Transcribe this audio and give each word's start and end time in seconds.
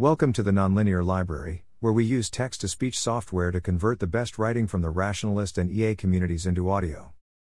Welcome 0.00 0.32
to 0.32 0.42
the 0.42 0.50
Nonlinear 0.50 1.04
Library, 1.04 1.66
where 1.80 1.92
we 1.92 2.06
use 2.06 2.30
text 2.30 2.62
to 2.62 2.68
speech 2.68 2.98
software 2.98 3.50
to 3.50 3.60
convert 3.60 4.00
the 4.00 4.06
best 4.06 4.38
writing 4.38 4.66
from 4.66 4.80
the 4.80 4.88
rationalist 4.88 5.58
and 5.58 5.70
EA 5.70 5.94
communities 5.94 6.46
into 6.46 6.70
audio. 6.70 7.12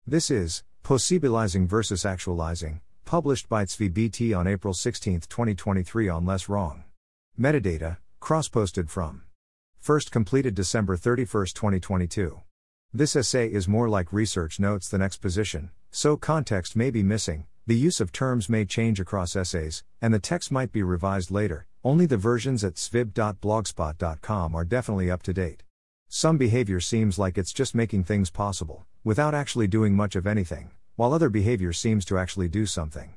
This 0.06 0.30
is 0.30 0.66
Possibilizing 0.84 1.68
versus 1.68 2.06
Actualizing, 2.06 2.82
published 3.06 3.48
by 3.48 3.66
BT 3.94 4.34
on 4.34 4.46
April 4.46 4.74
16, 4.74 5.22
2023 5.22 6.10
on 6.10 6.26
Less 6.26 6.50
Wrong. 6.50 6.84
Metadata, 7.40 7.96
cross 8.20 8.50
posted 8.50 8.90
from. 8.90 9.22
First 9.80 10.12
completed 10.12 10.54
December 10.54 10.98
31, 10.98 11.46
2022. 11.46 12.42
This 12.94 13.16
essay 13.16 13.48
is 13.48 13.70
more 13.70 13.88
like 13.88 14.12
research 14.12 14.60
notes 14.60 14.90
than 14.90 15.02
exposition, 15.02 15.72
so 15.92 16.18
context 16.18 16.76
may 16.76 16.92
be 16.92 17.04
missing, 17.04 17.46
the 17.66 17.78
use 17.78 18.02
of 18.02 18.12
terms 18.12 18.50
may 18.50 18.66
change 18.66 19.00
across 19.00 19.38
essays, 19.38 19.86
and 20.02 20.14
the 20.14 20.20
text 20.20 20.52
might 20.52 20.74
be 20.74 20.84
revised 20.84 21.32
later, 21.32 21.66
only 21.82 22.06
the 22.06 22.18
versions 22.18 22.62
at 22.62 22.74
tsvibt.blogspot.com 22.74 24.54
are 24.54 24.66
definitely 24.66 25.10
up 25.10 25.24
to 25.24 25.34
date. 25.34 25.64
Some 26.10 26.38
behavior 26.38 26.82
seems 26.82 27.18
like 27.18 27.38
it's 27.38 27.54
just 27.54 27.74
making 27.74 28.04
things 28.04 28.30
possible, 28.30 28.86
without 29.06 29.34
actually 29.34 29.68
doing 29.68 29.96
much 29.96 30.18
of 30.18 30.28
anything, 30.28 30.72
while 30.98 31.14
other 31.14 31.30
behavior 31.30 31.72
seems 31.72 32.04
to 32.06 32.18
actually 32.18 32.50
do 32.50 32.66
something. 32.66 33.14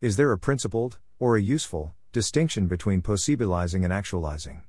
Is 0.00 0.16
there 0.16 0.30
a 0.30 0.38
principled, 0.38 0.98
or 1.18 1.36
a 1.36 1.42
useful, 1.42 1.92
distinction 2.12 2.68
between 2.68 3.02
possibilizing 3.02 3.82
and 3.82 3.92
actualizing? 3.92 4.62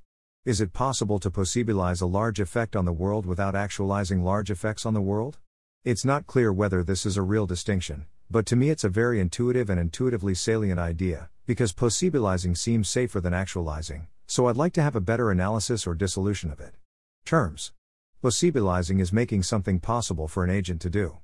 Is 0.43 0.59
it 0.59 0.73
possible 0.73 1.19
to 1.19 1.29
possibilize 1.29 2.01
a 2.01 2.07
large 2.07 2.39
effect 2.39 2.75
on 2.75 2.85
the 2.85 2.91
world 2.91 3.27
without 3.27 3.55
actualizing 3.55 4.23
large 4.23 4.49
effects 4.49 4.87
on 4.87 4.95
the 4.95 5.01
world? 5.01 5.37
It's 5.85 6.03
not 6.03 6.27
clear 6.27 6.51
whether 6.51 6.83
this 6.83 7.05
is 7.05 7.15
a 7.15 7.21
real 7.21 7.45
distinction, 7.47 8.05
but 8.29 8.45
to 8.47 8.57
me 8.57 8.69
it's 8.69 8.83
a 8.83 8.89
very 8.89 9.21
intuitive 9.21 9.69
and 9.69 9.79
intuitively 9.79 10.35
salient 10.35 10.77
idea, 10.77 11.29
because 11.45 11.71
possibilizing 11.71 12.57
seems 12.57 12.89
safer 12.89 13.21
than 13.21 13.33
actualizing, 13.33 14.07
so 14.27 14.47
I'd 14.47 14.57
like 14.57 14.73
to 14.73 14.81
have 14.81 14.97
a 14.97 15.01
better 15.01 15.31
analysis 15.31 15.87
or 15.87 15.95
dissolution 15.95 16.51
of 16.51 16.59
it. 16.59 16.75
Terms 17.23 17.71
Possibilizing 18.21 18.99
is 18.99 19.13
making 19.13 19.43
something 19.43 19.79
possible 19.79 20.27
for 20.27 20.43
an 20.43 20.49
agent 20.49 20.81
to 20.81 20.89
do. 20.89 21.19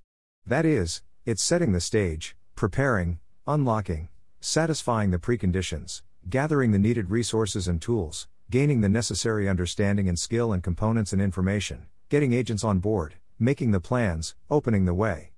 That 0.45 0.65
is, 0.65 1.01
it's 1.25 1.43
setting 1.43 1.73
the 1.73 1.81
stage, 1.81 2.37
preparing, 2.55 3.19
unlocking, 3.45 4.07
satisfying 4.39 5.11
the 5.11 5.19
preconditions, 5.19 6.01
gathering 6.29 6.71
the 6.71 6.79
needed 6.79 7.11
resources 7.11 7.67
and 7.67 7.81
tools, 7.81 8.29
gaining 8.49 8.79
the 8.79 8.87
necessary 8.87 9.49
understanding 9.49 10.07
and 10.07 10.17
skill 10.17 10.53
and 10.53 10.63
components 10.63 11.11
and 11.11 11.21
information, 11.21 11.87
getting 12.07 12.31
agents 12.31 12.63
on 12.63 12.79
board, 12.79 13.15
making 13.39 13.71
the 13.71 13.79
plans, 13.79 14.35
opening 14.49 14.85
the 14.85 14.93
way. 14.93 15.31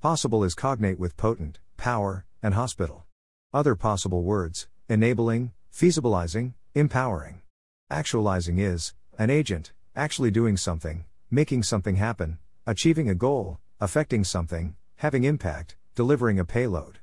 Possible 0.00 0.44
is 0.44 0.54
cognate 0.54 0.98
with 0.98 1.16
potent, 1.16 1.58
power, 1.76 2.24
and 2.42 2.54
hospital. 2.54 3.04
Other 3.52 3.74
possible 3.74 4.22
words 4.22 4.68
enabling, 4.88 5.52
feasibilizing, 5.72 6.54
empowering. 6.74 7.42
Actualizing 7.90 8.58
is 8.58 8.94
an 9.18 9.30
agent, 9.30 9.72
actually 9.94 10.30
doing 10.30 10.56
something, 10.56 11.04
making 11.30 11.62
something 11.62 11.96
happen, 11.96 12.38
achieving 12.66 13.08
a 13.08 13.14
goal, 13.14 13.58
affecting 13.80 14.24
something, 14.24 14.76
having 14.96 15.24
impact, 15.24 15.76
delivering 15.94 16.38
a 16.38 16.44
payload. 16.44 16.98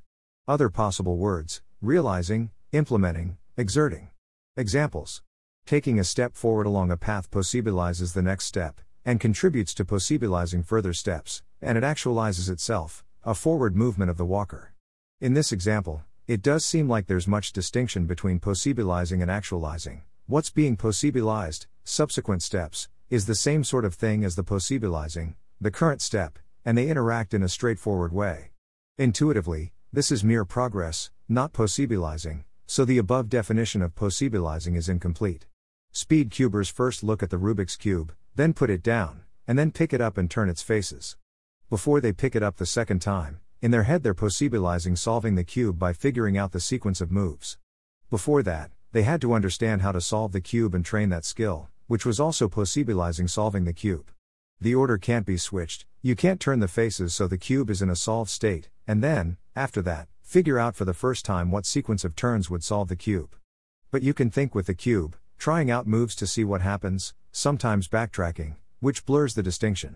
Other 0.48 0.70
possible 0.70 1.18
words 1.18 1.62
realizing, 1.82 2.52
implementing, 2.72 3.38
exerting. 3.58 4.10
Examples 4.56 5.22
Taking 5.66 6.00
a 6.00 6.04
step 6.04 6.36
forward 6.36 6.66
along 6.66 6.92
a 6.92 6.98
path 6.98 7.30
possibilizes 7.30 8.14
the 8.14 8.22
next 8.22 8.46
step, 8.46 8.80
and 9.08 9.22
contributes 9.22 9.74
to 9.74 9.86
possibilizing 9.86 10.66
further 10.66 10.92
steps, 10.92 11.42
and 11.62 11.78
it 11.78 11.84
actualizes 11.84 12.50
itself, 12.50 13.06
a 13.24 13.34
forward 13.34 13.74
movement 13.74 14.12
of 14.12 14.18
the 14.18 14.26
walker. 14.26 14.74
In 15.22 15.34
this 15.34 15.54
example, 15.54 16.04
it 16.28 16.42
does 16.42 16.66
seem 16.66 16.90
like 16.90 17.08
there's 17.08 17.26
much 17.26 17.54
distinction 17.54 18.06
between 18.06 18.42
possibilizing 18.42 19.22
and 19.22 19.32
actualizing. 19.32 20.02
What's 20.26 20.50
being 20.50 20.76
possibilized, 20.76 21.68
subsequent 21.86 22.44
steps, 22.44 22.90
is 23.10 23.26
the 23.26 23.34
same 23.34 23.64
sort 23.64 23.86
of 23.86 23.96
thing 23.96 24.26
as 24.26 24.36
the 24.36 24.44
possibilizing, 24.44 25.36
the 25.62 25.72
current 25.72 26.02
step, 26.02 26.38
and 26.66 26.78
they 26.78 26.90
interact 26.90 27.34
in 27.34 27.42
a 27.42 27.48
straightforward 27.48 28.12
way. 28.12 28.50
Intuitively, 28.98 29.72
this 29.94 30.12
is 30.12 30.22
mere 30.22 30.44
progress, 30.44 31.12
not 31.30 31.54
possibilizing, 31.54 32.44
so 32.66 32.84
the 32.84 32.98
above 32.98 33.30
definition 33.30 33.82
of 33.82 33.96
possibilizing 33.96 34.76
is 34.76 34.90
incomplete. 34.90 35.46
Speed 35.94 36.30
cubers 36.30 36.68
first 36.68 37.06
look 37.06 37.24
at 37.24 37.30
the 37.30 37.40
Rubik's 37.40 37.78
Cube, 37.78 38.14
then 38.38 38.54
put 38.54 38.70
it 38.70 38.84
down, 38.84 39.24
and 39.48 39.58
then 39.58 39.72
pick 39.72 39.92
it 39.92 40.00
up 40.00 40.16
and 40.16 40.30
turn 40.30 40.48
its 40.48 40.62
faces. 40.62 41.18
Before 41.72 42.00
they 42.00 42.14
pick 42.14 42.36
it 42.36 42.44
up 42.44 42.58
the 42.58 42.68
second 42.68 43.02
time, 43.02 43.40
in 43.64 43.72
their 43.72 43.84
head 43.84 44.04
they're 44.04 44.14
possibilizing 44.14 44.96
solving 44.96 45.34
the 45.34 45.44
cube 45.44 45.80
by 45.80 45.92
figuring 45.92 46.38
out 46.38 46.52
the 46.52 46.60
sequence 46.60 47.02
of 47.02 47.12
moves. 47.12 47.58
Before 48.12 48.44
that, 48.44 48.70
they 48.92 49.02
had 49.02 49.22
to 49.22 49.34
understand 49.34 49.82
how 49.82 49.92
to 49.92 50.00
solve 50.00 50.34
the 50.34 50.40
cube 50.40 50.76
and 50.76 50.86
train 50.86 51.10
that 51.10 51.26
skill, 51.26 51.70
which 51.88 52.06
was 52.06 52.20
also 52.20 52.48
possibilizing 52.48 53.28
solving 53.28 53.66
the 53.66 53.74
cube. 53.74 54.12
The 54.62 54.76
order 54.76 55.00
can't 55.00 55.26
be 55.26 55.38
switched, 55.38 55.88
you 56.04 56.16
can't 56.16 56.40
turn 56.40 56.60
the 56.60 56.68
faces 56.68 57.16
so 57.16 57.28
the 57.28 57.40
cube 57.40 57.72
is 57.72 57.82
in 57.82 57.90
a 57.90 57.96
solved 57.96 58.30
state, 58.30 58.70
and 58.86 59.04
then, 59.04 59.38
after 59.56 59.82
that, 59.82 60.10
figure 60.22 60.60
out 60.60 60.76
for 60.76 60.86
the 60.86 60.94
first 60.94 61.26
time 61.26 61.50
what 61.50 61.66
sequence 61.66 62.06
of 62.06 62.16
turns 62.16 62.52
would 62.52 62.64
solve 62.64 62.88
the 62.88 62.96
cube. 62.96 63.36
But 63.90 64.04
you 64.04 64.14
can 64.14 64.30
think 64.30 64.54
with 64.54 64.68
the 64.68 64.76
cube, 64.76 65.18
trying 65.40 65.72
out 65.72 65.88
moves 65.88 66.16
to 66.18 66.28
see 66.28 66.44
what 66.44 66.62
happens, 66.62 67.16
sometimes 67.38 67.88
backtracking, 67.88 68.56
which 68.80 69.06
blurs 69.06 69.36
the 69.36 69.44
distinction. 69.44 69.96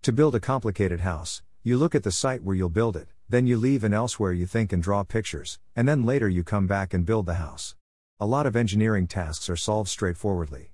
To 0.00 0.10
build 0.10 0.34
a 0.34 0.40
complicated 0.40 1.00
house, 1.00 1.42
you 1.62 1.76
look 1.76 1.94
at 1.94 2.02
the 2.02 2.10
site 2.10 2.42
where 2.42 2.56
you'll 2.56 2.70
build 2.70 2.96
it, 2.96 3.08
then 3.28 3.46
you 3.46 3.58
leave 3.58 3.84
and 3.84 3.92
elsewhere 3.92 4.32
you 4.32 4.46
think 4.46 4.72
and 4.72 4.82
draw 4.82 5.02
pictures, 5.02 5.58
and 5.76 5.86
then 5.86 6.06
later 6.06 6.30
you 6.30 6.42
come 6.42 6.66
back 6.66 6.94
and 6.94 7.04
build 7.04 7.26
the 7.26 7.34
house. 7.34 7.76
A 8.18 8.24
lot 8.24 8.46
of 8.46 8.56
engineering 8.56 9.06
tasks 9.06 9.50
are 9.50 9.54
solved 9.54 9.90
straightforwardly. 9.90 10.72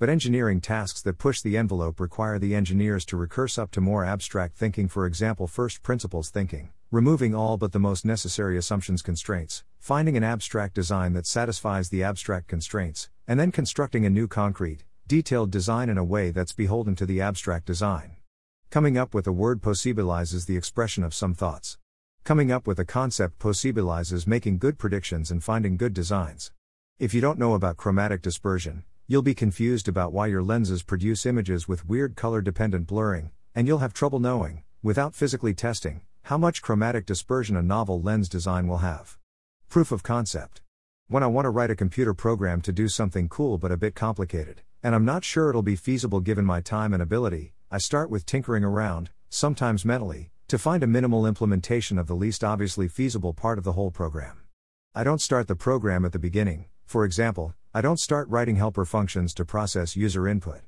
But 0.00 0.08
engineering 0.08 0.60
tasks 0.60 1.00
that 1.02 1.18
push 1.18 1.40
the 1.40 1.56
envelope 1.56 2.00
require 2.00 2.40
the 2.40 2.56
engineers 2.56 3.04
to 3.04 3.16
recurse 3.16 3.56
up 3.56 3.70
to 3.70 3.80
more 3.80 4.04
abstract 4.04 4.56
thinking, 4.56 4.88
for 4.88 5.06
example, 5.06 5.46
first 5.46 5.84
principles 5.84 6.28
thinking, 6.28 6.70
removing 6.90 7.36
all 7.36 7.56
but 7.56 7.70
the 7.70 7.78
most 7.78 8.04
necessary 8.04 8.58
assumptions 8.58 9.00
constraints, 9.00 9.62
finding 9.78 10.16
an 10.16 10.24
abstract 10.24 10.74
design 10.74 11.12
that 11.12 11.24
satisfies 11.24 11.88
the 11.88 12.02
abstract 12.02 12.48
constraints, 12.48 13.10
and 13.28 13.38
then 13.38 13.52
constructing 13.52 14.04
a 14.04 14.10
new 14.10 14.26
concrete, 14.26 14.82
detailed 15.12 15.50
design 15.50 15.90
in 15.90 15.98
a 15.98 16.02
way 16.02 16.30
that's 16.30 16.54
beholden 16.54 16.96
to 16.96 17.04
the 17.04 17.20
abstract 17.20 17.66
design. 17.66 18.16
Coming 18.70 18.96
up 18.96 19.12
with 19.12 19.26
a 19.26 19.30
word 19.30 19.60
possibilizes 19.60 20.46
the 20.46 20.56
expression 20.56 21.04
of 21.04 21.12
some 21.12 21.34
thoughts. 21.34 21.76
Coming 22.24 22.50
up 22.50 22.66
with 22.66 22.78
a 22.78 22.86
concept 22.86 23.38
possibilizes 23.38 24.26
making 24.26 24.56
good 24.56 24.78
predictions 24.78 25.30
and 25.30 25.44
finding 25.44 25.76
good 25.76 25.92
designs. 25.92 26.50
If 26.98 27.12
you 27.12 27.20
don't 27.20 27.38
know 27.38 27.52
about 27.52 27.76
chromatic 27.76 28.22
dispersion, 28.22 28.84
you'll 29.06 29.20
be 29.20 29.34
confused 29.34 29.86
about 29.86 30.14
why 30.14 30.28
your 30.28 30.42
lenses 30.42 30.82
produce 30.82 31.26
images 31.26 31.68
with 31.68 31.86
weird 31.86 32.16
color 32.16 32.40
dependent 32.40 32.86
blurring, 32.86 33.32
and 33.54 33.66
you'll 33.66 33.84
have 33.84 33.92
trouble 33.92 34.18
knowing, 34.18 34.62
without 34.82 35.14
physically 35.14 35.52
testing, 35.52 36.00
how 36.22 36.38
much 36.38 36.62
chromatic 36.62 37.04
dispersion 37.04 37.54
a 37.54 37.62
novel 37.62 38.00
lens 38.00 38.30
design 38.30 38.66
will 38.66 38.78
have. 38.78 39.18
Proof 39.68 39.92
of 39.92 40.02
concept. 40.02 40.62
When 41.08 41.22
I 41.22 41.26
want 41.26 41.44
to 41.44 41.50
write 41.50 41.70
a 41.70 41.76
computer 41.76 42.14
program 42.14 42.62
to 42.62 42.72
do 42.72 42.88
something 42.88 43.28
cool 43.28 43.58
but 43.58 43.70
a 43.70 43.76
bit 43.76 43.94
complicated, 43.94 44.62
and 44.82 44.94
I'm 44.94 45.04
not 45.04 45.24
sure 45.24 45.48
it'll 45.48 45.62
be 45.62 45.76
feasible 45.76 46.20
given 46.20 46.44
my 46.44 46.60
time 46.60 46.92
and 46.92 47.02
ability, 47.02 47.54
I 47.70 47.78
start 47.78 48.10
with 48.10 48.26
tinkering 48.26 48.64
around, 48.64 49.10
sometimes 49.30 49.84
mentally, 49.84 50.30
to 50.48 50.58
find 50.58 50.82
a 50.82 50.86
minimal 50.86 51.26
implementation 51.26 51.98
of 51.98 52.08
the 52.08 52.16
least 52.16 52.42
obviously 52.42 52.88
feasible 52.88 53.32
part 53.32 53.58
of 53.58 53.64
the 53.64 53.72
whole 53.72 53.90
program. 53.90 54.40
I 54.94 55.04
don't 55.04 55.20
start 55.20 55.48
the 55.48 55.56
program 55.56 56.04
at 56.04 56.12
the 56.12 56.18
beginning, 56.18 56.66
for 56.84 57.04
example, 57.04 57.54
I 57.72 57.80
don't 57.80 58.00
start 58.00 58.28
writing 58.28 58.56
helper 58.56 58.84
functions 58.84 59.32
to 59.34 59.44
process 59.44 59.96
user 59.96 60.28
input. 60.28 60.60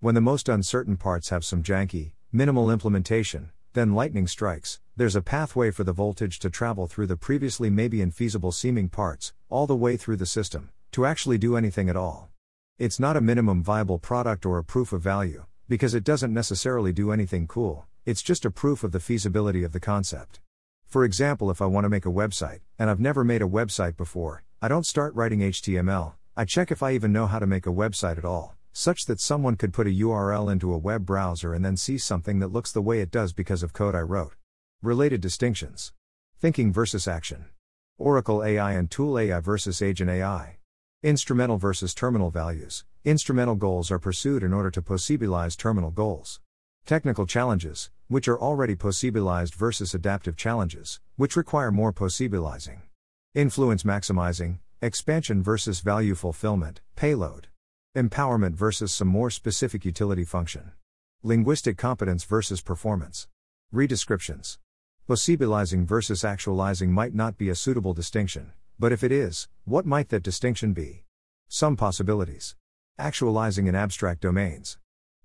When 0.00 0.14
the 0.14 0.20
most 0.20 0.48
uncertain 0.48 0.96
parts 0.96 1.28
have 1.28 1.44
some 1.44 1.62
janky, 1.62 2.12
minimal 2.32 2.70
implementation, 2.70 3.50
then 3.74 3.94
lightning 3.94 4.26
strikes, 4.26 4.80
there's 4.96 5.14
a 5.14 5.22
pathway 5.22 5.70
for 5.70 5.84
the 5.84 5.92
voltage 5.92 6.40
to 6.40 6.50
travel 6.50 6.88
through 6.88 7.06
the 7.06 7.16
previously 7.16 7.70
maybe 7.70 7.98
infeasible 7.98 8.52
seeming 8.52 8.88
parts, 8.88 9.34
all 9.48 9.66
the 9.66 9.76
way 9.76 9.96
through 9.96 10.16
the 10.16 10.26
system, 10.26 10.70
to 10.90 11.06
actually 11.06 11.38
do 11.38 11.56
anything 11.56 11.88
at 11.88 11.96
all. 11.96 12.30
It's 12.78 13.00
not 13.00 13.16
a 13.16 13.20
minimum 13.20 13.60
viable 13.60 13.98
product 13.98 14.46
or 14.46 14.56
a 14.56 14.62
proof 14.62 14.92
of 14.92 15.02
value, 15.02 15.46
because 15.68 15.94
it 15.94 16.04
doesn't 16.04 16.32
necessarily 16.32 16.92
do 16.92 17.10
anything 17.10 17.48
cool, 17.48 17.88
it's 18.06 18.22
just 18.22 18.44
a 18.44 18.52
proof 18.52 18.84
of 18.84 18.92
the 18.92 19.00
feasibility 19.00 19.64
of 19.64 19.72
the 19.72 19.80
concept. 19.80 20.38
For 20.86 21.02
example, 21.02 21.50
if 21.50 21.60
I 21.60 21.66
want 21.66 21.86
to 21.86 21.88
make 21.88 22.06
a 22.06 22.08
website, 22.08 22.60
and 22.78 22.88
I've 22.88 23.00
never 23.00 23.24
made 23.24 23.42
a 23.42 23.48
website 23.48 23.96
before, 23.96 24.44
I 24.62 24.68
don't 24.68 24.86
start 24.86 25.12
writing 25.16 25.40
HTML, 25.40 26.12
I 26.36 26.44
check 26.44 26.70
if 26.70 26.80
I 26.80 26.92
even 26.92 27.12
know 27.12 27.26
how 27.26 27.40
to 27.40 27.48
make 27.48 27.66
a 27.66 27.70
website 27.70 28.16
at 28.16 28.24
all, 28.24 28.54
such 28.72 29.06
that 29.06 29.18
someone 29.18 29.56
could 29.56 29.72
put 29.72 29.88
a 29.88 29.90
URL 29.90 30.48
into 30.48 30.72
a 30.72 30.78
web 30.78 31.04
browser 31.04 31.54
and 31.54 31.64
then 31.64 31.76
see 31.76 31.98
something 31.98 32.38
that 32.38 32.52
looks 32.52 32.70
the 32.70 32.80
way 32.80 33.00
it 33.00 33.10
does 33.10 33.32
because 33.32 33.64
of 33.64 33.72
code 33.72 33.96
I 33.96 34.02
wrote. 34.02 34.36
Related 34.82 35.20
distinctions 35.20 35.92
Thinking 36.38 36.72
versus 36.72 37.08
action. 37.08 37.46
Oracle 37.98 38.44
AI 38.44 38.74
and 38.74 38.88
Tool 38.88 39.18
AI 39.18 39.40
versus 39.40 39.82
Agent 39.82 40.10
AI. 40.10 40.57
Instrumental 41.04 41.58
versus 41.58 41.94
terminal 41.94 42.28
values. 42.28 42.84
Instrumental 43.04 43.54
goals 43.54 43.88
are 43.92 44.00
pursued 44.00 44.42
in 44.42 44.52
order 44.52 44.68
to 44.68 44.82
possibilize 44.82 45.54
terminal 45.54 45.92
goals. 45.92 46.40
Technical 46.86 47.24
challenges, 47.24 47.92
which 48.08 48.26
are 48.26 48.40
already 48.40 48.74
possibilized 48.74 49.54
versus 49.54 49.94
adaptive 49.94 50.36
challenges, 50.36 50.98
which 51.14 51.36
require 51.36 51.70
more 51.70 51.92
possibilizing. 51.92 52.80
Influence 53.32 53.84
maximizing, 53.84 54.58
expansion 54.82 55.40
versus 55.40 55.78
value 55.78 56.16
fulfillment, 56.16 56.80
payload, 56.96 57.46
empowerment 57.96 58.56
versus 58.56 58.92
some 58.92 59.06
more 59.06 59.30
specific 59.30 59.84
utility 59.84 60.24
function, 60.24 60.72
linguistic 61.22 61.78
competence 61.78 62.24
versus 62.24 62.60
performance, 62.60 63.28
redescriptions. 63.72 64.58
Possibilizing 65.08 65.86
versus 65.86 66.24
actualizing 66.24 66.90
might 66.90 67.14
not 67.14 67.38
be 67.38 67.48
a 67.48 67.54
suitable 67.54 67.94
distinction, 67.94 68.52
but 68.78 68.92
if 68.92 69.02
it 69.02 69.10
is, 69.10 69.48
what 69.64 69.84
might 69.84 70.08
that 70.10 70.22
distinction 70.22 70.72
be? 70.72 71.04
Some 71.48 71.76
possibilities. 71.76 72.54
Actualizing 72.96 73.66
in 73.66 73.74
abstract 73.74 74.20
domains. 74.20 74.78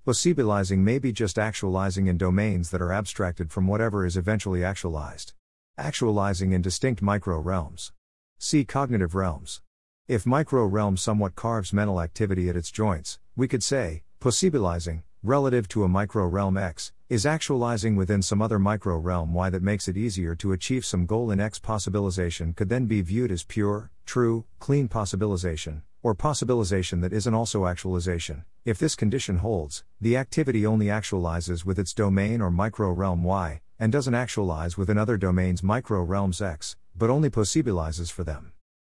Possibilizing 0.05 0.79
may 0.79 0.97
be 0.97 1.11
just 1.11 1.37
actualizing 1.37 2.07
in 2.07 2.17
domains 2.17 2.71
that 2.71 2.81
are 2.81 2.91
abstracted 2.91 3.51
from 3.51 3.67
whatever 3.67 4.05
is 4.05 4.17
eventually 4.17 4.63
actualized. 4.63 5.33
Actualizing 5.77 6.51
in 6.51 6.61
distinct 6.61 7.01
micro 7.01 7.39
realms. 7.39 7.93
See 8.39 8.65
cognitive 8.65 9.15
realms. 9.15 9.61
If 10.07 10.25
micro 10.25 10.65
realm 10.65 10.97
somewhat 10.97 11.35
carves 11.35 11.71
mental 11.71 12.01
activity 12.01 12.49
at 12.49 12.57
its 12.57 12.71
joints, 12.71 13.19
we 13.35 13.47
could 13.47 13.63
say, 13.63 14.03
possibilizing, 14.19 15.03
relative 15.21 15.67
to 15.69 15.83
a 15.83 15.87
micro 15.87 16.25
realm 16.25 16.57
X, 16.57 16.91
is 17.13 17.27
actualizing 17.27 17.95
within 17.95 18.23
some 18.23 18.41
other 18.41 18.57
micro 18.57 18.97
realm 18.97 19.35
Y 19.35 19.47
that 19.51 19.61
makes 19.61 19.87
it 19.87 19.95
easier 19.95 20.33
to 20.33 20.51
achieve 20.51 20.83
some 20.83 21.05
goal 21.05 21.29
in 21.29 21.39
X. 21.39 21.59
Possibilization 21.59 22.55
could 22.55 22.69
then 22.69 22.87
be 22.87 23.03
viewed 23.03 23.31
as 23.31 23.43
pure, 23.43 23.91
true, 24.03 24.45
clean 24.57 24.89
possibilization, 24.89 25.83
or 26.01 26.15
possibilization 26.15 27.01
that 27.01 27.13
isn't 27.13 27.35
also 27.35 27.67
actualization. 27.67 28.45
If 28.65 28.79
this 28.79 28.95
condition 28.95 29.37
holds, 29.37 29.83
the 30.01 30.17
activity 30.17 30.65
only 30.65 30.87
actualizes 30.87 31.63
with 31.63 31.77
its 31.77 31.93
domain 31.93 32.41
or 32.41 32.49
micro 32.49 32.89
realm 32.89 33.23
Y, 33.23 33.61
and 33.77 33.91
doesn't 33.91 34.15
actualize 34.15 34.75
within 34.75 34.97
other 34.97 35.15
domains 35.15 35.61
micro 35.61 36.01
realms 36.01 36.41
X, 36.41 36.75
but 36.95 37.11
only 37.11 37.29
possibilizes 37.29 38.11
for 38.11 38.23
them. 38.23 38.53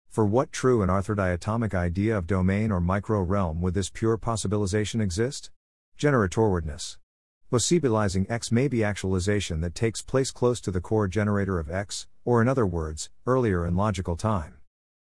For 0.10 0.26
what 0.26 0.52
true 0.52 0.82
and 0.82 0.92
arthrodiatomic 0.92 1.74
idea 1.74 2.18
of 2.18 2.28
domain 2.28 2.70
or 2.70 2.82
micro 2.82 3.22
realm 3.22 3.62
would 3.62 3.76
this 3.76 3.90
pure 3.90 4.18
possibilization 4.18 5.00
exist? 5.00 5.52
Generatorwardness. 5.98 6.98
Possibilizing 7.52 8.30
X 8.30 8.52
may 8.52 8.68
be 8.68 8.84
actualization 8.84 9.60
that 9.62 9.74
takes 9.74 10.04
place 10.04 10.30
close 10.30 10.62
to 10.62 10.70
the 10.70 10.80
core 10.80 11.08
generator 11.08 11.58
of 11.58 11.72
X, 11.72 12.06
or 12.24 12.44
in 12.44 12.48
other 12.48 12.68
words, 12.68 13.10
earlier 13.26 13.66
in 13.66 13.76
logical 13.76 14.16
time. 14.16 14.58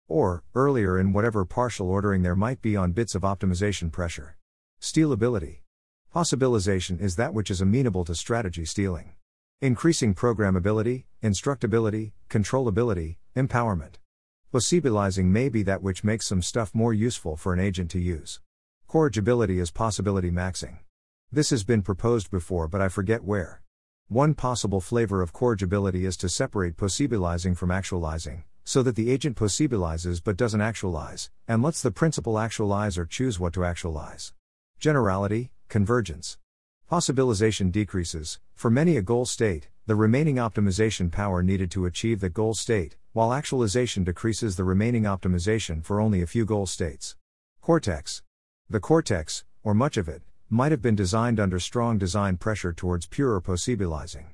Or, 0.07 0.43
earlier 0.55 0.97
in 0.97 1.13
whatever 1.13 1.45
partial 1.45 1.87
ordering 1.91 2.23
there 2.23 2.35
might 2.35 2.59
be 2.59 2.75
on 2.75 2.91
bits 2.91 3.13
of 3.13 3.21
optimization 3.21 3.91
pressure. 3.91 4.35
Stealability. 4.81 5.59
Possibilization 6.11 6.99
is 6.99 7.17
that 7.17 7.35
which 7.35 7.51
is 7.51 7.61
amenable 7.61 8.03
to 8.05 8.15
strategy 8.15 8.65
stealing. 8.65 9.11
Increasing 9.61 10.15
programmability, 10.15 11.03
instructability, 11.21 12.13
controllability, 12.31 13.17
empowerment. 13.35 13.97
Possibilizing 14.51 15.25
may 15.25 15.49
be 15.49 15.61
that 15.61 15.83
which 15.83 16.03
makes 16.03 16.25
some 16.25 16.41
stuff 16.41 16.73
more 16.73 16.95
useful 16.95 17.35
for 17.37 17.53
an 17.53 17.59
agent 17.59 17.91
to 17.91 17.99
use. 17.99 18.39
Corrigibility 18.87 19.59
is 19.59 19.69
possibility 19.69 20.31
maxing. 20.31 20.79
This 21.31 21.51
has 21.51 21.63
been 21.63 21.83
proposed 21.83 22.31
before, 22.31 22.67
but 22.67 22.81
I 22.81 22.89
forget 22.89 23.23
where. 23.23 23.61
One 24.07 24.33
possible 24.33 24.81
flavor 24.81 25.21
of 25.21 25.31
corrigibility 25.31 26.03
is 26.03 26.17
to 26.17 26.27
separate 26.27 26.75
possibilizing 26.75 27.55
from 27.55 27.69
actualizing, 27.69 28.45
so 28.63 28.81
that 28.81 28.95
the 28.95 29.11
agent 29.11 29.37
possibilizes 29.37 30.23
but 30.23 30.37
doesn't 30.37 30.59
actualize, 30.59 31.29
and 31.47 31.61
lets 31.61 31.83
the 31.83 31.91
principal 31.91 32.39
actualize 32.39 32.97
or 32.97 33.05
choose 33.05 33.39
what 33.39 33.53
to 33.53 33.63
actualize. 33.63 34.33
Generality, 34.79 35.51
convergence. 35.67 36.39
Possibilization 36.91 37.71
decreases, 37.71 38.39
for 38.55 38.71
many 38.71 38.97
a 38.97 39.03
goal 39.03 39.27
state, 39.27 39.69
the 39.85 39.93
remaining 39.95 40.37
optimization 40.37 41.11
power 41.11 41.43
needed 41.43 41.69
to 41.69 41.85
achieve 41.85 42.21
the 42.21 42.29
goal 42.29 42.55
state, 42.55 42.97
while 43.13 43.33
actualization 43.33 44.03
decreases 44.03 44.55
the 44.55 44.63
remaining 44.63 45.03
optimization 45.03 45.85
for 45.85 46.01
only 46.01 46.23
a 46.23 46.27
few 46.27 46.43
goal 46.43 46.65
states. 46.65 47.15
Cortex. 47.61 48.23
The 48.67 48.79
cortex, 48.79 49.45
or 49.63 49.75
much 49.75 49.95
of 49.95 50.09
it, 50.09 50.23
might 50.49 50.71
have 50.71 50.81
been 50.81 50.95
designed 50.95 51.39
under 51.39 51.59
strong 51.59 51.97
design 51.97 52.37
pressure 52.37 52.73
towards 52.73 53.05
purer 53.05 53.39
possibilizing. 53.41 54.25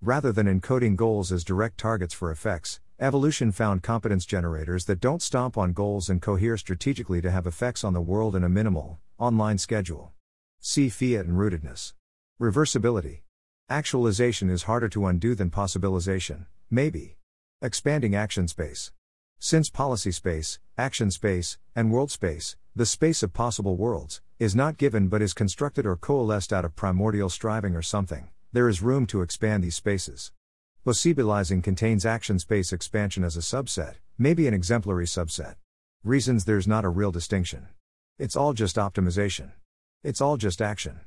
Rather 0.00 0.32
than 0.32 0.46
encoding 0.46 0.96
goals 0.96 1.32
as 1.32 1.44
direct 1.44 1.78
targets 1.78 2.14
for 2.14 2.30
effects, 2.30 2.80
Evolution 2.98 3.52
found 3.52 3.82
competence 3.82 4.24
generators 4.24 4.86
that 4.86 5.00
don't 5.00 5.20
stomp 5.20 5.58
on 5.58 5.74
goals 5.74 6.08
and 6.08 6.22
cohere 6.22 6.56
strategically 6.56 7.20
to 7.20 7.30
have 7.30 7.46
effects 7.46 7.84
on 7.84 7.92
the 7.92 8.00
world 8.00 8.34
in 8.34 8.42
a 8.42 8.48
minimal, 8.48 8.98
online 9.18 9.58
schedule. 9.58 10.12
See 10.60 10.88
fiat 10.88 11.26
and 11.26 11.36
rootedness. 11.36 11.92
Reversibility. 12.40 13.20
Actualization 13.68 14.48
is 14.48 14.62
harder 14.62 14.88
to 14.88 15.04
undo 15.04 15.34
than 15.34 15.50
possibilization, 15.50 16.46
maybe. 16.70 17.18
Expanding 17.60 18.14
action 18.14 18.48
space. 18.48 18.92
Since 19.38 19.68
policy 19.68 20.10
space, 20.10 20.58
action 20.78 21.10
space, 21.10 21.58
and 21.74 21.92
world 21.92 22.10
space, 22.10 22.56
the 22.74 22.86
space 22.86 23.22
of 23.22 23.34
possible 23.34 23.76
worlds, 23.76 24.22
is 24.38 24.54
not 24.54 24.76
given 24.76 25.08
but 25.08 25.22
is 25.22 25.32
constructed 25.32 25.86
or 25.86 25.96
coalesced 25.96 26.52
out 26.52 26.64
of 26.64 26.76
primordial 26.76 27.30
striving 27.30 27.74
or 27.74 27.80
something, 27.80 28.28
there 28.52 28.68
is 28.68 28.82
room 28.82 29.06
to 29.06 29.22
expand 29.22 29.64
these 29.64 29.76
spaces. 29.76 30.30
Possibilizing 30.84 31.62
contains 31.62 32.04
action 32.04 32.38
space 32.38 32.70
expansion 32.70 33.24
as 33.24 33.38
a 33.38 33.40
subset, 33.40 33.94
maybe 34.18 34.46
an 34.46 34.52
exemplary 34.52 35.06
subset. 35.06 35.54
Reasons 36.04 36.44
there's 36.44 36.68
not 36.68 36.84
a 36.84 36.90
real 36.90 37.10
distinction. 37.10 37.68
It's 38.18 38.36
all 38.36 38.52
just 38.52 38.76
optimization. 38.76 39.52
It's 40.04 40.20
all 40.20 40.36
just 40.36 40.60
action. 40.60 41.00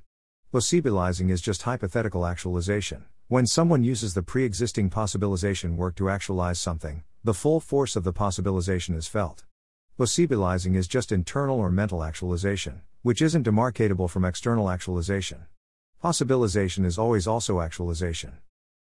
Possibilizing 0.52 1.30
is 1.30 1.40
just 1.40 1.62
hypothetical 1.62 2.26
actualization. 2.26 3.06
When 3.28 3.46
someone 3.46 3.84
uses 3.84 4.16
the 4.16 4.24
pre 4.24 4.44
existing 4.44 4.90
possibilization 4.90 5.76
work 5.76 5.96
to 5.98 6.10
actualize 6.10 6.60
something, 6.60 7.04
the 7.24 7.36
full 7.36 7.60
force 7.60 7.96
of 7.96 8.04
the 8.04 8.12
possibilization 8.12 8.96
is 8.96 9.08
felt. 9.08 9.46
Possibilizing 10.00 10.76
is 10.76 10.88
just 10.88 11.12
internal 11.12 11.60
or 11.60 11.70
mental 11.70 12.04
actualization, 12.04 12.82
which 13.02 13.22
isn't 13.22 13.46
demarcatable 13.46 14.10
from 14.10 14.26
external 14.26 14.70
actualization. 14.70 15.46
Possibilization 16.04 16.86
is 16.86 16.98
always 16.98 17.28
also 17.28 17.62
actualization. 17.62 18.38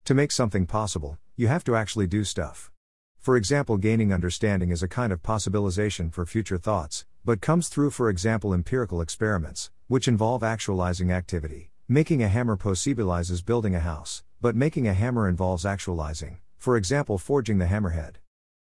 To 0.05 0.15
make 0.15 0.33
something 0.33 0.67
possible, 0.67 1.19
you 1.37 1.49
have 1.49 1.65
to 1.65 1.77
actually 1.77 2.07
do 2.07 2.25
stuff. 2.25 2.71
For 3.19 3.37
example, 3.37 3.77
gaining 3.77 4.13
understanding 4.13 4.71
is 4.71 4.83
a 4.83 4.89
kind 4.89 5.13
of 5.13 5.23
possibilization 5.23 6.13
for 6.13 6.27
future 6.27 6.59
thoughts, 6.59 7.07
but 7.25 7.41
comes 7.41 7.69
through, 7.69 7.91
for 7.91 8.11
example, 8.11 8.53
empirical 8.53 9.01
experiments, 9.01 9.71
which 9.87 10.09
involve 10.09 10.43
actualizing 10.43 11.13
activity. 11.13 11.71
Making 11.89 12.23
a 12.23 12.29
hammer 12.29 12.57
possibilizes 12.57 13.45
building 13.45 13.75
a 13.75 13.81
house, 13.81 14.25
but 14.41 14.57
making 14.57 14.89
a 14.89 14.95
hammer 14.95 15.29
involves 15.29 15.65
actualizing, 15.65 16.39
for 16.57 16.77
example, 16.77 17.17
forging 17.17 17.59
the 17.59 17.67
hammerhead. 17.67 18.15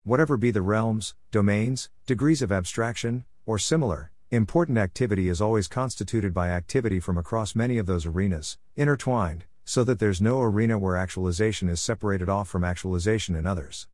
Whatever 0.04 0.36
be 0.36 0.50
the 0.50 0.62
realms, 0.62 1.14
domains, 1.30 1.88
degrees 2.06 2.42
of 2.42 2.52
abstraction, 2.52 3.24
or 3.46 3.58
similar, 3.58 4.10
important 4.30 4.78
activity 4.78 5.28
is 5.28 5.40
always 5.40 5.66
constituted 5.66 6.32
by 6.32 6.50
activity 6.50 7.00
from 7.00 7.18
across 7.18 7.56
many 7.56 7.78
of 7.78 7.86
those 7.86 8.06
arenas, 8.06 8.58
intertwined, 8.76 9.44
so 9.64 9.82
that 9.82 9.98
there's 9.98 10.20
no 10.20 10.40
arena 10.40 10.78
where 10.78 10.96
actualization 10.96 11.68
is 11.68 11.80
separated 11.80 12.28
off 12.28 12.48
from 12.48 12.62
actualization 12.62 13.34
in 13.34 13.44
others. 13.44 13.88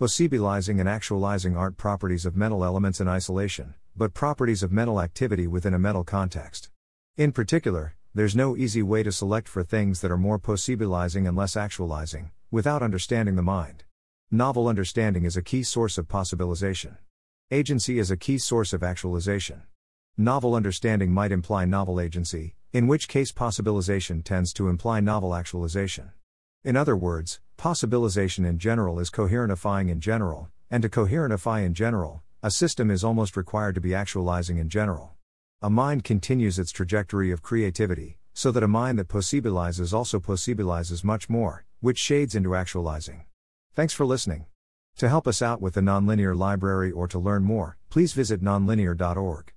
Possibilizing 0.00 0.78
and 0.78 0.88
actualizing 0.88 1.56
aren't 1.56 1.76
properties 1.76 2.24
of 2.24 2.36
mental 2.36 2.64
elements 2.64 3.00
in 3.00 3.08
isolation, 3.08 3.74
but 3.96 4.14
properties 4.14 4.62
of 4.62 4.70
mental 4.70 5.00
activity 5.00 5.48
within 5.48 5.74
a 5.74 5.78
mental 5.78 6.04
context. 6.04 6.70
In 7.16 7.32
particular, 7.32 7.96
there's 8.14 8.36
no 8.36 8.56
easy 8.56 8.82
way 8.82 9.02
to 9.02 9.10
select 9.10 9.48
for 9.48 9.64
things 9.64 10.00
that 10.02 10.10
are 10.12 10.16
more 10.16 10.38
possibilizing 10.38 11.26
and 11.26 11.36
less 11.36 11.56
actualizing, 11.56 12.30
without 12.52 12.82
understanding 12.82 13.34
the 13.34 13.42
mind. 13.42 13.82
Novel 14.30 14.68
understanding 14.68 15.24
is 15.24 15.36
a 15.36 15.42
key 15.42 15.64
source 15.64 15.98
of 15.98 16.06
possibilization. 16.06 16.98
Agency 17.50 17.98
is 17.98 18.12
a 18.12 18.16
key 18.16 18.38
source 18.38 18.72
of 18.72 18.84
actualization. 18.84 19.62
Novel 20.20 20.54
understanding 20.54 21.12
might 21.12 21.32
imply 21.32 21.64
novel 21.64 21.98
agency, 21.98 22.54
in 22.74 22.86
which 22.86 23.08
case 23.08 23.32
possibilization 23.32 24.22
tends 24.22 24.52
to 24.52 24.68
imply 24.68 25.00
novel 25.00 25.34
actualization. 25.34 26.10
In 26.62 26.76
other 26.76 26.94
words, 26.94 27.40
possibilization 27.56 28.46
in 28.46 28.58
general 28.58 29.00
is 29.00 29.08
coherentifying 29.08 29.88
in 29.88 29.98
general, 29.98 30.50
and 30.70 30.82
to 30.82 30.90
coherentify 30.90 31.64
in 31.64 31.72
general, 31.72 32.22
a 32.42 32.50
system 32.50 32.90
is 32.90 33.02
almost 33.02 33.34
required 33.34 33.74
to 33.76 33.80
be 33.80 33.94
actualizing 33.94 34.58
in 34.58 34.68
general. 34.68 35.12
A 35.62 35.70
mind 35.70 36.04
continues 36.04 36.58
its 36.58 36.70
trajectory 36.70 37.30
of 37.30 37.40
creativity, 37.40 38.18
so 38.34 38.52
that 38.52 38.62
a 38.62 38.68
mind 38.68 38.98
that 38.98 39.08
possibilizes 39.08 39.94
also 39.94 40.20
possibilizes 40.20 41.02
much 41.02 41.30
more, 41.30 41.64
which 41.80 41.96
shades 41.96 42.34
into 42.34 42.54
actualizing. 42.54 43.24
Thanks 43.74 43.94
for 43.94 44.04
listening. 44.04 44.44
To 44.98 45.08
help 45.08 45.26
us 45.26 45.40
out 45.40 45.62
with 45.62 45.72
the 45.72 45.80
Nonlinear 45.80 46.36
Library 46.36 46.90
or 46.90 47.08
to 47.08 47.18
learn 47.18 47.42
more, 47.42 47.78
please 47.88 48.12
visit 48.12 48.42
nonlinear.org. 48.42 49.54